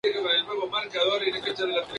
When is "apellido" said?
0.17-0.31